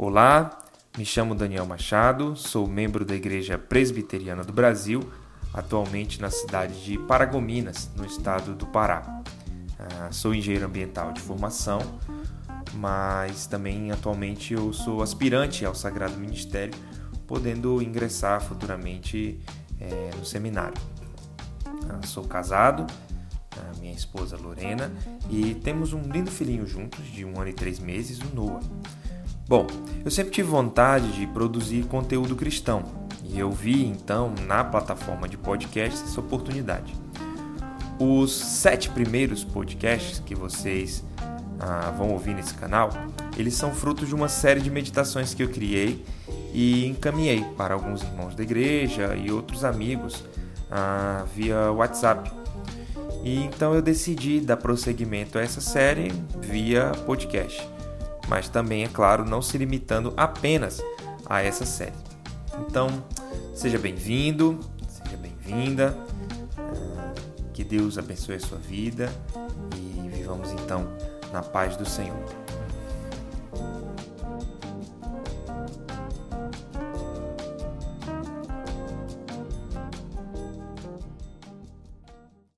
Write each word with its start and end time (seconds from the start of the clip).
Olá, 0.00 0.56
me 0.96 1.04
chamo 1.04 1.34
Daniel 1.34 1.66
Machado, 1.66 2.36
sou 2.36 2.68
membro 2.68 3.04
da 3.04 3.16
Igreja 3.16 3.58
Presbiteriana 3.58 4.44
do 4.44 4.52
Brasil, 4.52 5.02
atualmente 5.52 6.20
na 6.20 6.30
cidade 6.30 6.84
de 6.84 6.96
Paragominas, 6.96 7.90
no 7.96 8.06
estado 8.06 8.54
do 8.54 8.64
Pará. 8.64 9.24
Ah, 9.76 10.08
sou 10.12 10.32
engenheiro 10.32 10.66
ambiental 10.66 11.10
de 11.10 11.20
formação, 11.20 11.80
mas 12.74 13.48
também 13.48 13.90
atualmente 13.90 14.54
eu 14.54 14.72
sou 14.72 15.02
aspirante 15.02 15.66
ao 15.66 15.74
Sagrado 15.74 16.16
Ministério, 16.16 16.78
podendo 17.26 17.82
ingressar 17.82 18.40
futuramente 18.40 19.40
é, 19.80 20.10
no 20.16 20.24
seminário. 20.24 20.80
Ah, 21.90 22.06
sou 22.06 22.22
casado, 22.22 22.86
ah, 23.56 23.72
minha 23.80 23.94
esposa 23.94 24.36
Lorena, 24.36 24.92
e 25.28 25.56
temos 25.56 25.92
um 25.92 26.02
lindo 26.02 26.30
filhinho 26.30 26.68
juntos, 26.68 27.04
de 27.04 27.24
um 27.24 27.40
ano 27.40 27.48
e 27.48 27.52
três 27.52 27.80
meses, 27.80 28.20
o 28.20 28.32
Noah. 28.32 28.60
Bom, 29.48 29.66
eu 30.04 30.10
sempre 30.10 30.30
tive 30.30 30.50
vontade 30.50 31.10
de 31.12 31.26
produzir 31.26 31.84
conteúdo 31.84 32.36
cristão 32.36 32.82
e 33.24 33.38
eu 33.38 33.50
vi 33.50 33.82
então 33.82 34.34
na 34.46 34.62
plataforma 34.62 35.26
de 35.26 35.38
podcast 35.38 36.04
essa 36.04 36.20
oportunidade. 36.20 36.94
Os 37.98 38.30
sete 38.30 38.90
primeiros 38.90 39.44
podcasts 39.44 40.20
que 40.20 40.34
vocês 40.34 41.02
ah, 41.58 41.90
vão 41.96 42.10
ouvir 42.10 42.34
nesse 42.34 42.52
canal, 42.52 42.90
eles 43.38 43.54
são 43.54 43.72
frutos 43.72 44.08
de 44.08 44.14
uma 44.14 44.28
série 44.28 44.60
de 44.60 44.70
meditações 44.70 45.32
que 45.32 45.42
eu 45.42 45.48
criei 45.48 46.04
e 46.52 46.84
encaminhei 46.84 47.42
para 47.56 47.72
alguns 47.72 48.02
irmãos 48.02 48.34
da 48.34 48.42
igreja 48.42 49.16
e 49.16 49.32
outros 49.32 49.64
amigos 49.64 50.24
ah, 50.70 51.24
via 51.34 51.72
WhatsApp. 51.72 52.30
E 53.24 53.44
então 53.44 53.72
eu 53.72 53.80
decidi 53.80 54.40
dar 54.40 54.58
prosseguimento 54.58 55.38
a 55.38 55.40
essa 55.40 55.62
série 55.62 56.12
via 56.42 56.92
podcast 57.06 57.77
mas 58.28 58.48
também, 58.48 58.84
é 58.84 58.88
claro, 58.88 59.24
não 59.24 59.40
se 59.40 59.56
limitando 59.56 60.12
apenas 60.16 60.82
a 61.26 61.42
essa 61.42 61.64
série. 61.64 61.96
Então, 62.60 62.88
seja 63.54 63.78
bem-vindo, 63.78 64.60
seja 64.86 65.16
bem-vinda, 65.16 65.96
que 67.52 67.64
Deus 67.64 67.98
abençoe 67.98 68.36
a 68.36 68.40
sua 68.40 68.58
vida 68.58 69.10
e 69.76 70.08
vivamos 70.08 70.52
então 70.52 70.86
na 71.32 71.42
paz 71.42 71.76
do 71.76 71.88
Senhor. 71.88 72.47